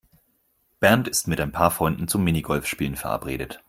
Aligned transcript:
Bernd 0.79 1.07
ist 1.07 1.27
mit 1.27 1.39
ein 1.39 1.51
paar 1.51 1.69
Freunden 1.69 2.07
zum 2.07 2.23
Minigolfspielen 2.23 2.95
verabredet. 2.95 3.59